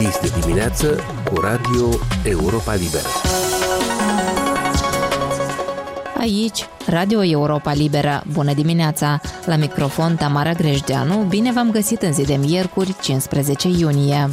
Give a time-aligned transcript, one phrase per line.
[0.00, 1.88] Dis de dimineață cu Radio
[2.24, 3.08] Europa Liberă.
[6.18, 8.22] Aici, Radio Europa Liberă.
[8.32, 9.20] Bună dimineața!
[9.44, 14.28] La microfon Tamara Grejdeanu, bine v-am găsit în zi de miercuri, 15 iunie.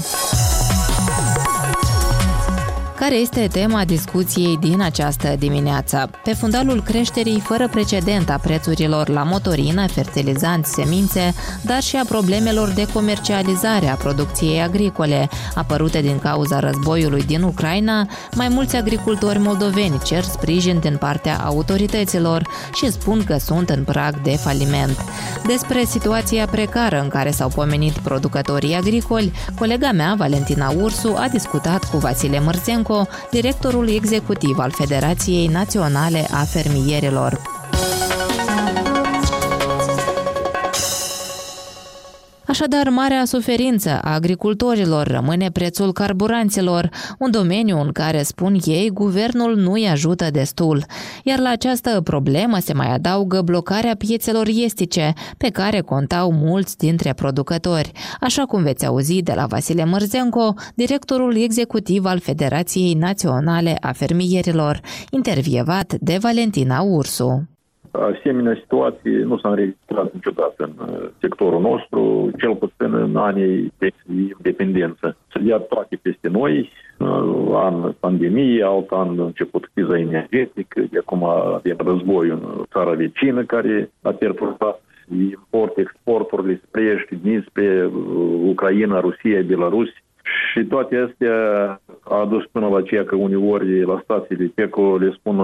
[3.08, 6.10] Care este tema discuției din această dimineață?
[6.24, 12.70] Pe fundalul creșterii fără precedent a prețurilor la motorină, fertilizanți, semințe, dar și a problemelor
[12.70, 20.00] de comercializare a producției agricole, apărute din cauza războiului din Ucraina, mai mulți agricultori moldoveni
[20.04, 24.98] cer sprijin din partea autorităților și spun că sunt în prag de faliment.
[25.46, 31.90] Despre situația precară în care s-au pomenit producătorii agricoli, colega mea, Valentina Ursu, a discutat
[31.90, 32.97] cu Vasile Mărțencu Stanco,
[33.32, 37.57] directorul executiv al Federației Naționale a Fermierilor.
[42.58, 49.56] Așadar, marea suferință a agricultorilor rămâne prețul carburanților, un domeniu în care, spun ei, guvernul
[49.56, 50.86] nu îi ajută destul.
[51.24, 57.14] Iar la această problemă se mai adaugă blocarea piețelor estice, pe care contau mulți dintre
[57.14, 63.92] producători, așa cum veți auzi de la Vasile Mărzenco, directorul executiv al Federației Naționale a
[63.92, 64.82] Fermierilor,
[65.12, 67.57] intervievat de Valentina Ursu.
[68.00, 73.90] Asemenea situații nu s-a înregistrat niciodată în uh, sectorul nostru, cel puțin în anii de
[74.10, 75.18] independență.
[75.34, 81.24] Se dea toate peste noi, uh, an pandemie, alt an început criza energetică, de acum
[81.24, 84.82] avem război în țara vecină care a perturbat
[85.16, 89.90] import, exporturile spre est, spre uh, Ucraina, Rusia, Belarus.
[90.52, 91.36] Și toate astea
[92.04, 95.38] a adus până la ceea că uneori la stațiile PECO le spun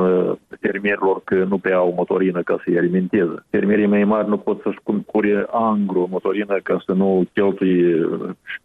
[0.59, 3.45] fermierilor că nu pe au motorină ca să-i alimenteze.
[3.49, 8.07] Fermierii mai mari nu pot să-și cumpure angro motorină ca să nu cheltuie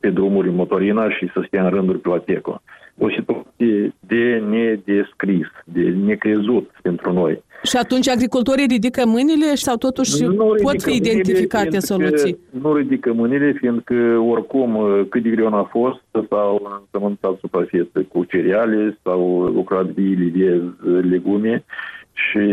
[0.01, 2.61] pe drumuri motorina și să stea în rânduri pe la PECO
[2.99, 7.43] o situație de nedescris, de necrezut pentru noi.
[7.63, 12.39] Și atunci agricultorii ridică mâinile sau totuși nu pot fi identificate soluții?
[12.51, 13.95] Nu ridică mâinile, fiindcă
[14.29, 20.63] oricum cât de greu a fost sau înțământat suprafețe cu cereale sau lucrat viile de
[21.09, 21.65] legume,
[22.19, 22.45] și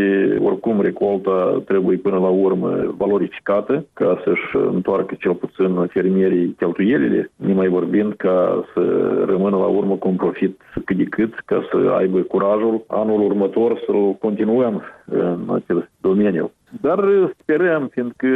[0.42, 7.68] oricum recolta trebuie până la urmă valorificată ca să-și întoarcă cel puțin fermierii cheltuielile, mai
[7.68, 8.82] vorbind ca să
[9.26, 13.82] rămână la urmă cu un profit cât de cât, ca să aibă curajul anul următor
[13.86, 16.52] să-l continuăm în acest domeniu.
[16.82, 17.00] Dar
[17.42, 18.28] sperăm, fiindcă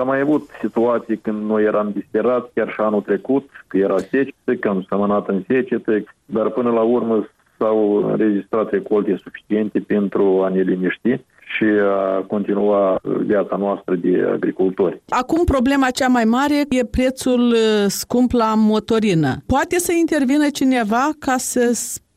[0.00, 4.54] am mai avut situații când noi eram disperați, chiar și anul trecut, că era secetă,
[4.60, 7.28] că am sămănat în secetă, dar până la urmă
[7.60, 11.10] s-au înregistrat recolte suficiente pentru a ne liniști
[11.54, 15.00] și a continua viața noastră de agricultori.
[15.08, 19.36] Acum problema cea mai mare e prețul uh, scump la motorină.
[19.46, 21.70] Poate să intervină cineva ca să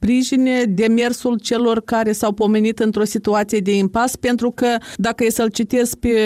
[0.03, 5.49] sprijine demersul celor care s-au pomenit într-o situație de impas, pentru că dacă e să-l
[5.49, 6.17] citesc pe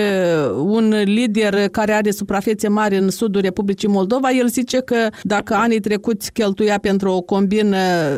[0.56, 5.80] un lider care are suprafețe mari în sudul Republicii Moldova, el zice că dacă anii
[5.80, 7.78] trecuți cheltuia pentru o combină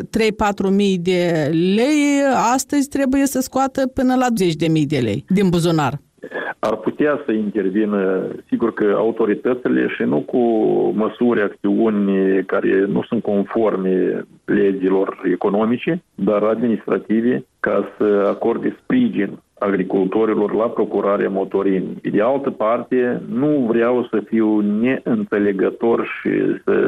[0.70, 2.22] mii de lei,
[2.54, 6.00] astăzi trebuie să scoată până la 10 de mii de lei din buzunar
[6.58, 10.38] ar putea să intervină, sigur că autoritățile și nu cu
[10.94, 20.54] măsuri, acțiuni care nu sunt conforme legilor economice, dar administrative, ca să acorde sprijin agricultorilor
[20.54, 21.98] la procurarea motorinii.
[22.02, 26.30] De altă parte, nu vreau să fiu neînțelegător și
[26.64, 26.78] să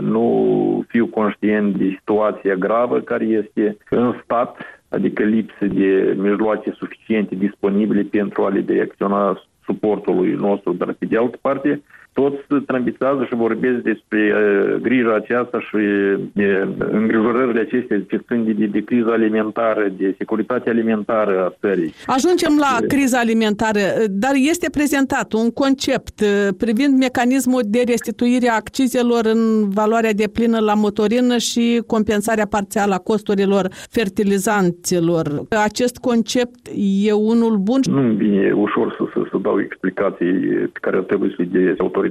[0.00, 4.56] nu fiu conștient de situația gravă care este în stat
[4.90, 11.16] adică lipsă de mijloace suficiente disponibile pentru a le direcționa suportului nostru, dar pe de
[11.16, 11.82] altă parte,
[12.20, 18.52] toți trambițează și vorbesc despre uh, grija aceasta și uh, îngrijorările acestea ce țin de,
[18.52, 21.92] de, de criza alimentară, de securitate alimentară a țării.
[22.06, 28.54] Ajungem la criza alimentară, dar este prezentat un concept uh, privind mecanismul de restituire a
[28.54, 35.24] accizelor în valoarea de plină la motorină și compensarea parțială a costurilor fertilizanților.
[35.70, 36.60] Acest concept
[37.08, 37.80] e unul bun?
[37.90, 40.32] Nu e ușor să, să, să dau explicații
[40.74, 42.08] pe care trebuie să le autoritățile,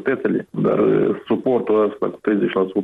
[0.50, 2.20] dar uh, suportul ăsta cu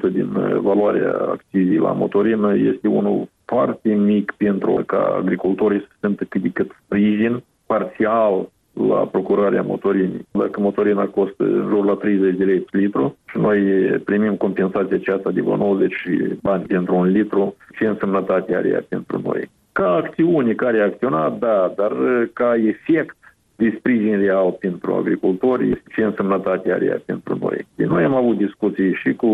[0.09, 5.85] 30% din uh, valoarea activii la motorină este unul foarte mic pentru ca agricultorii să
[5.89, 8.49] se simtă cât de cât sprijin parțial
[8.87, 10.27] la procurarea motorinii.
[10.31, 13.59] Dacă motorina costă în jur la 30 de lei pe litru și noi
[14.05, 15.93] primim compensația aceasta de vreo 90
[16.41, 19.49] bani pentru un litru, ce însemnătate are ea pentru noi?
[19.71, 23.17] Ca acțiune care a acționat, da, dar uh, ca efect
[23.55, 27.65] de sprijin real pentru agricultori, ce însemnătate are ea pentru noi.
[27.75, 29.29] De noi am avut discuții și cu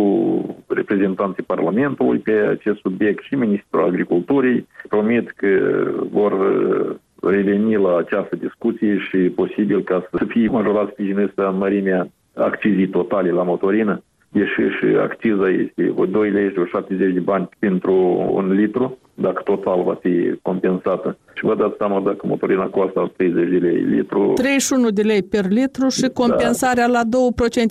[0.68, 4.68] reprezentanții Parlamentului pe acest subiect și Ministrul Agriculturii.
[4.88, 6.34] Promit că vor
[7.22, 13.32] reveni la această discuție și posibil ca să fie majorat sprijinista în mărimea accizii totale
[13.32, 17.94] la motorină, deși și acciza este 2 lei și 70 de bani pentru
[18.32, 21.18] un litru, dacă total va fi compensată.
[21.34, 24.34] Și vă dați seama dacă motorina costă 30 de lei litru.
[24.36, 26.10] 31 de lei per litru și da.
[26.10, 26.92] compensarea da.
[26.92, 27.02] la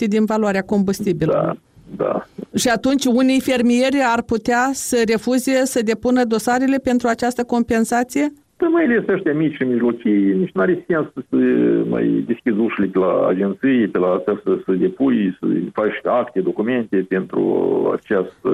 [0.04, 1.40] 2% din valoarea combustibilului.
[1.40, 1.56] Da.
[1.96, 2.26] Da.
[2.54, 8.32] Și atunci unii fermieri ar putea să refuze să depună dosarele pentru această compensație?
[8.60, 11.36] Că mai ales ăștia mici și mijlocii, nici nu are sens să
[11.88, 16.40] mai deschizi ușile pe la agenții, pe la astea să, să depui, să faci acte,
[16.40, 17.42] documente pentru
[17.96, 18.50] această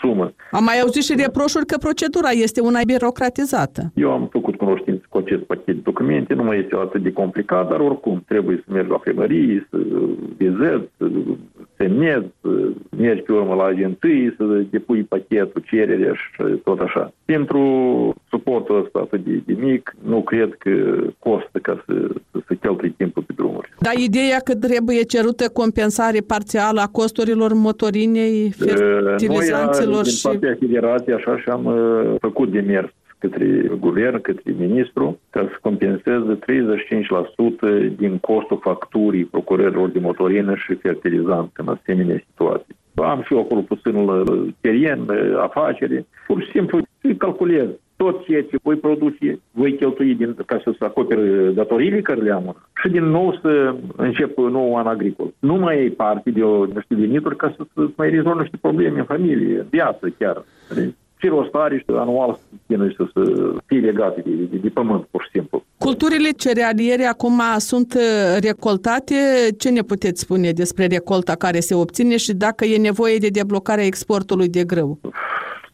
[0.00, 0.32] sumă.
[0.50, 3.80] Am mai auzit și reproșuri că procedura este una birocratizată.
[3.94, 7.68] Eu am făcut cunoștință cu acest pachet de documente, nu mai este atât de complicat,
[7.70, 9.78] dar oricum trebuie să mergi la primărie, să
[10.36, 11.04] vizezi, să
[11.76, 12.48] semnezi, să
[12.96, 17.12] mergi pe urmă la agenții, să depui pachetul, cererea și tot așa.
[17.24, 17.60] Pentru
[18.28, 20.70] suportul ăsta atât de de mic, nu cred că
[21.18, 21.94] costă ca să,
[22.30, 23.72] să, să cheltui timpul pe drumuri.
[23.80, 30.22] Dar ideea că trebuie cerută compensare parțială a costurilor motorinei, fertilizanților Noi, și...
[30.22, 35.58] din partea federației, așa și am uh, făcut demers către guvern, către ministru, ca să
[35.60, 36.38] compenseze
[37.92, 42.76] 35% din costul facturii procurărilor de motorină și fertilizant în asemenea situații.
[42.94, 44.22] Am și eu acolo puțin la
[44.60, 45.06] teren,
[45.38, 46.80] afacere, pur și simplu
[47.18, 52.20] calculez tot ceea ce voi produce, voi cheltui din, ca să se acopere datoriile care
[52.20, 55.32] le am și din nou să încep nou an agricol.
[55.38, 58.98] Nu mai ai parte de o, niște venituri ca să, să mai rezolvi niște probleme
[58.98, 60.44] în familie, în viață chiar.
[61.18, 65.22] Ce rost are și anual să să, să fie legate de, de, de pământ, pur
[65.22, 65.64] și simplu.
[65.78, 69.14] Culturile cerealiere acum sunt uh, recoltate.
[69.58, 73.84] Ce ne puteți spune despre recolta care se obține și dacă e nevoie de deblocarea
[73.84, 74.98] exportului de grâu?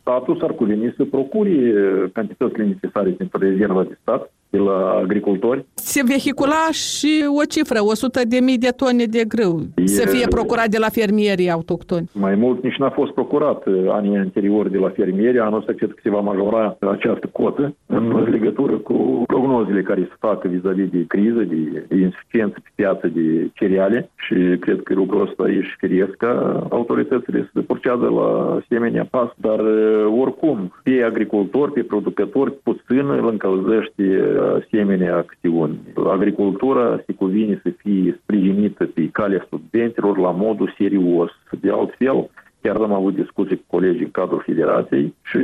[0.03, 1.75] statul s-ar cuveni să procure
[2.13, 5.65] cantitățile necesare pentru rezerva de stat de la agricultori.
[5.75, 10.27] Se vehicula și o cifră, 100 de mii de tone de grâu, e, să fie
[10.29, 12.11] procurat de la fermierii autohtoni.
[12.13, 15.39] Mai mult nici n-a fost procurat uh, anii anteriori de la fermieri.
[15.39, 20.17] Anul ăsta cred că se va majora această cotă în legătură cu prognozele care se
[20.19, 25.27] fac vis-a-vis de criză, de, de insuficiență pe piață de cereale și cred că lucrul
[25.27, 26.33] ăsta e și firesc ca
[26.71, 33.29] autoritățile să porcează la asemenea pas, dar uh, oricum, pe agricultori, pe producători, puțin îl
[33.29, 34.03] încălzește
[34.43, 35.79] asemenea acțiuni.
[36.07, 41.31] Agricultura se cuvine să fie sprijinită pe calea studenților la modul serios.
[41.61, 42.31] De altfel,
[42.63, 45.39] Chiar am avut discuții cu colegii în cadrul federației și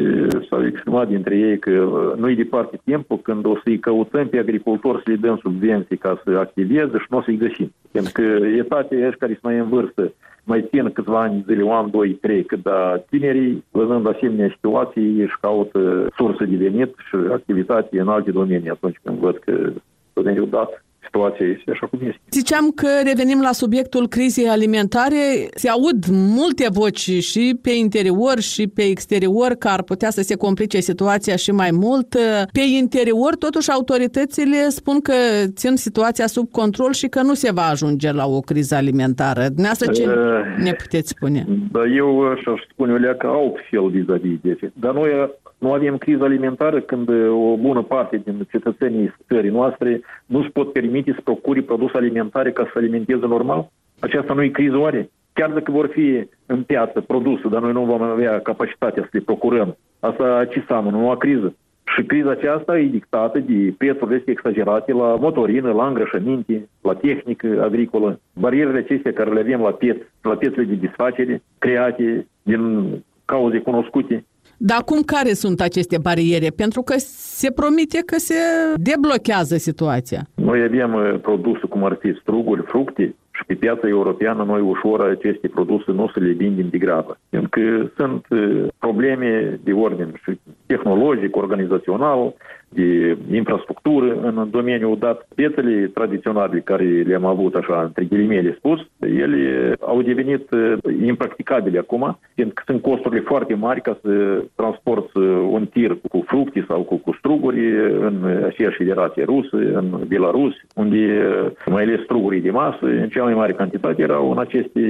[0.49, 1.71] s-au exprimat dintre ei că
[2.17, 6.31] nu-i departe timpul când o să-i căutăm pe agricultori să le dăm subvenții ca să
[6.31, 7.73] activeze și nu o să-i găsim.
[7.91, 8.23] Pentru că
[8.63, 10.13] etatea ăștia care sunt mai în vârstă
[10.49, 15.21] mai țin câțiva ani zile, un an, doi, trei, cât da tinerii, văzând asemenea situații,
[15.23, 19.73] își caută sursă de venit și activitate în alte domenii atunci când văd că
[20.13, 22.21] domeniul dat situația este așa cum este.
[22.31, 25.21] Ziceam că revenim la subiectul crizei alimentare.
[25.55, 30.37] Se aud multe voci și pe interior și pe exterior că ar putea să se
[30.37, 32.09] complice situația și mai mult.
[32.53, 35.13] Pe interior, totuși, autoritățile spun că
[35.55, 39.41] țin situația sub control și că nu se va ajunge la o criză alimentară.
[39.41, 41.47] Dumneavoastră ce uh, ne puteți spune?
[41.73, 45.11] Da, eu aș spune, Olea, că altfel vis-a-vis de Dar noi
[45.59, 50.73] nu avem criză alimentară când o bună parte din cetățenii țării noastre nu își pot
[50.73, 53.69] permite să procure produse alimentare ca să se alimenteze normal?
[54.01, 55.11] Aceasta nu e criză oare?
[55.33, 59.21] Chiar dacă vor fi în piață produse, dar noi nu vom avea capacitatea să le
[59.21, 60.97] procurăm, asta ce seamănă?
[60.97, 61.55] Nu o criză.
[61.97, 68.21] Și criza aceasta e dictată de prețurile exagerate la motorină, la îngrășăminte, la tehnică agricolă.
[68.35, 72.91] Barierele acestea care le avem la pieț, la piețele de desfacere, create din
[73.25, 74.25] cauze cunoscute.
[74.61, 76.49] Dar acum care sunt aceste bariere?
[76.57, 78.35] Pentru că se promite că se
[78.77, 80.21] deblochează situația.
[80.35, 85.01] Noi avem uh, produse cum ar fi struguri, fructe, și pe piața europeană noi ușor
[85.01, 87.19] aceste produse nu să le vindem de grabă.
[87.29, 92.35] Pentru că sunt uh, probleme de ordin și tehnologic, organizațional,
[92.69, 95.29] de infrastructură în domeniul dat.
[95.35, 100.73] Piețele tradiționale care le-am avut așa, între ghilimele spus, ele au devenit uh,
[101.07, 105.19] impracticabile acum, pentru că sunt costurile foarte mari ca să transporti
[105.51, 107.61] un tir cu fructe sau cu, cu struguri
[108.01, 111.29] în aceeași federație rusă, în Belarus, unde
[111.67, 114.83] mai ales strugurii de masă, în cea mai mare cantitate erau în aceste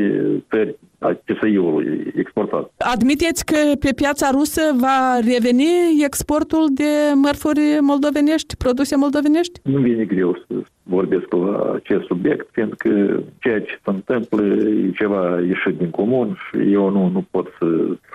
[0.51, 2.73] țări a CSI-ului exportat.
[2.95, 9.61] Admiteți că pe piața rusă va reveni exportul de mărfuri moldovenești, produse moldovenești?
[9.63, 15.41] Nu vine greu să vorbesc la acest subiect, fiindcă ceea ce se întâmplă e ceva
[15.47, 17.67] ieșit din comun și eu nu, nu pot să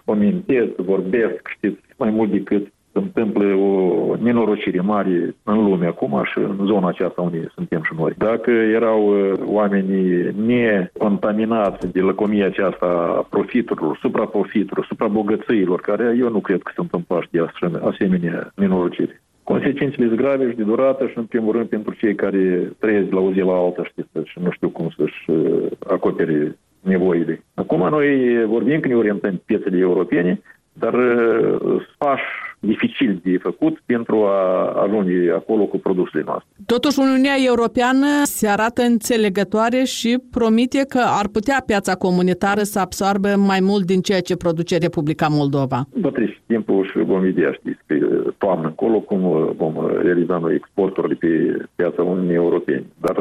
[0.05, 6.21] comentez, să vorbesc, știți, mai mult decât se întâmplă o nenorocire mare în lume acum
[6.23, 8.13] și în zona aceasta unde suntem și noi.
[8.17, 16.39] Dacă erau uh, oamenii necontaminați de lăcomia aceasta a profiturilor, supraprofiturilor, suprabogățiilor, care eu nu
[16.39, 17.39] cred că sunt împași de
[17.81, 19.21] asemenea nenorocire.
[19.43, 23.15] Consecințele sunt grave și de durată și, în primul rând, pentru cei care trăiesc de
[23.15, 27.43] la o zi la alta, știți, și nu știu cum să-și uh, acopere nevoile.
[27.53, 28.07] Acum noi
[28.45, 30.41] vorbim că ne orientăm piețele europene,
[30.73, 34.39] dar uh, pași dificil de făcut pentru a
[34.83, 36.49] ajunge acolo cu produsele noastre.
[36.65, 43.35] Totuși, Uniunea Europeană se arată înțelegătoare și promite că ar putea piața comunitară să absorbe
[43.35, 45.79] mai mult din ceea ce produce Republica Moldova.
[46.01, 47.95] Va trece timpul și vom vedea, știți, pe
[48.37, 51.29] toamnă încolo cum vom realiza noi exporturile pe
[51.75, 52.83] piața Uniunii Europene.
[53.01, 53.17] Dar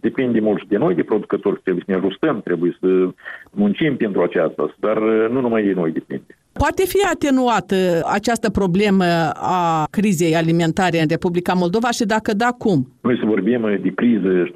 [0.00, 3.08] depinde mult și de noi, de producători, trebuie să ne ajustăm, trebuie să
[3.50, 4.98] muncim pentru aceasta, dar
[5.30, 6.34] nu numai de noi depinde.
[6.52, 7.76] Poate fi atenuată
[8.12, 9.04] această problemă
[9.34, 12.88] a crizei alimentare în Republica Moldova și dacă da, cum?
[13.00, 14.50] Noi să vorbim de criză,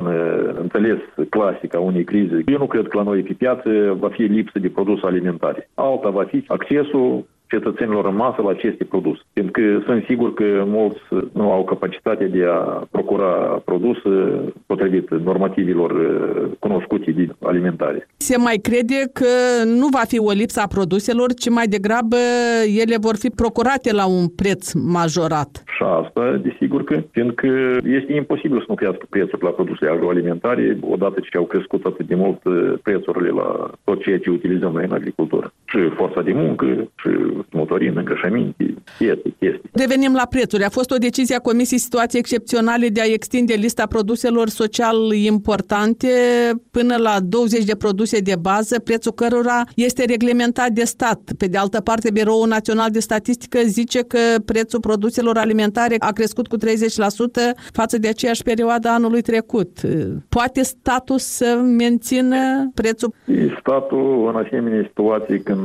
[0.61, 0.99] înțeles
[1.29, 2.43] clasic a unei crize.
[2.47, 5.69] Eu nu cred că la noi pe piață va fi lipsă de produse alimentare.
[5.75, 9.23] Alta va fi accesul cetățenilor în masă la aceste produse.
[9.33, 11.01] Pentru că sunt sigur că mulți
[11.33, 12.59] nu au capacitatea de a
[12.91, 13.33] procura
[13.65, 14.11] produse
[14.67, 18.09] potrivit normativilor uh, cunoscute din alimentare.
[18.17, 19.31] Se mai crede că
[19.81, 22.17] nu va fi o lipsă a produselor, ci mai degrabă
[22.83, 25.51] ele vor fi procurate la un preț majorat.
[25.77, 27.49] Și asta, desigur că, fiindcă
[27.99, 32.15] este imposibil să nu crească prețul la produse agroalimentare, odată ce au crescut atât de
[32.15, 35.53] mult uh, prețurile la tot ceea ce utilizăm noi în agricultură.
[35.75, 36.67] Și forța de muncă,
[36.97, 37.09] și
[37.51, 39.71] motorină, îngrășăminte, chestii, chestii.
[39.73, 40.65] Revenim la prețuri.
[40.65, 46.09] A fost o decizie a Comisiei Situații Excepționale de a extinde lista produselor social importante
[46.71, 51.21] până la 20 de produse de bază, prețul cărora este reglementat de stat.
[51.39, 56.47] Pe de altă parte, Biroul Național de Statistică zice că prețul produselor alimentare a crescut
[56.47, 56.61] cu 30%
[57.73, 59.79] față de aceeași perioadă anului trecut.
[60.29, 63.15] Poate statul să mențină prețul?
[63.61, 65.64] Statul, în asemenea situații, când,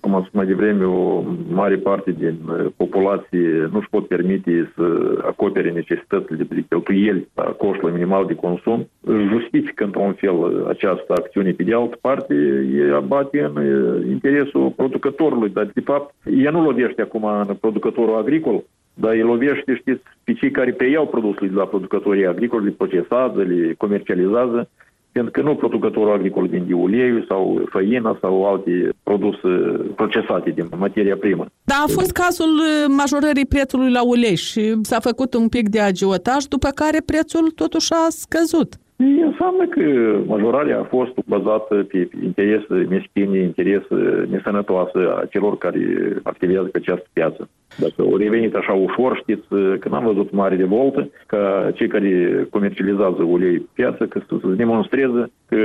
[0.00, 4.72] cum am spus mai devreme, o mare parte din uh, populație nu își pot permite
[4.76, 8.88] să acopere necesitățile de cheltuieli la costul minimal de consum,
[9.28, 11.50] justifică într-un fel această acțiune.
[11.50, 12.34] Pe de altă parte,
[12.74, 18.16] e abate în uh, interesul producătorului, dar de fapt ea nu lovește acum în producătorul
[18.16, 18.62] agricol,
[18.94, 23.42] dar îi lovește, știți, pe cei care preiau produsele de la producătorii agricoli, le procesează,
[23.42, 24.68] le comercializează
[25.14, 29.48] pentru că nu producătorul agricol vinde uleiul sau făina sau alte produse
[29.94, 31.46] procesate din materia primă.
[31.64, 35.80] Da, a fost cazul uh, majorării prețului la ulei și s-a făcut un pic de
[35.80, 38.74] agiotaj, după care prețul totuși a scăzut.
[38.96, 45.78] Înseamnă că majorarea a fost bazată pe interese meschine, interese nesănătoase a celor care
[46.22, 47.48] activează pe această piață.
[47.78, 49.48] Dacă au revenit așa ușor, știți
[49.78, 54.36] că n-am văzut mare de voltă ca cei care comercializează ulei pe piață că să,
[54.40, 55.58] să demonstreze că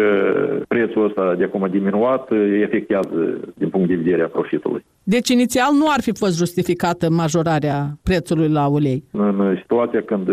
[0.68, 2.32] prețul ăsta de acum diminuat
[2.62, 4.86] efectează din punct de vedere a profitului.
[5.16, 9.04] Deci inițial nu ar fi fost justificată majorarea prețului la ulei?
[9.12, 10.28] În situația când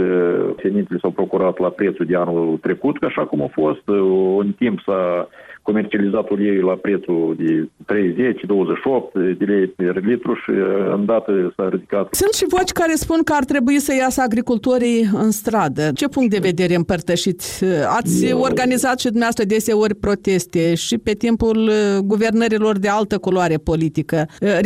[0.63, 3.83] semințele s-au procurat la prețul de anul trecut, așa cum a fost,
[4.39, 5.29] în timp s-a
[5.69, 7.69] comercializat uleiul la prețul de
[9.35, 10.51] 30-28 de lei per litru și
[10.97, 12.15] îndată s-a ridicat.
[12.15, 15.91] Sunt și voci care spun că ar trebui să iasă agricultorii în stradă.
[15.95, 17.65] Ce punct de vedere împărtășiți?
[17.99, 18.41] Ați Eu...
[18.41, 21.71] organizat și dumneavoastră deseori proteste și pe timpul
[22.05, 24.19] guvernărilor de altă culoare politică.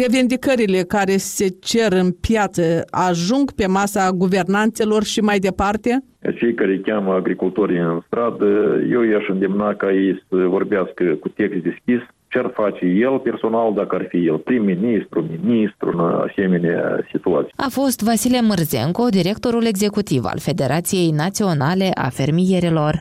[0.02, 6.04] Revendicările care se cer în piață ajung pe masa guvernanțelor și mai departe?
[6.38, 10.89] cei care cheamă agricultorii în stradă, eu i-aș îndemna ca ei să vorbească
[11.20, 16.00] cu text deschis, ce ar face el personal dacă ar fi el prim-ministru, ministru în
[16.00, 17.52] asemenea situații.
[17.56, 23.00] A fost Vasile Mărzenco, directorul executiv al Federației Naționale a Fermierilor.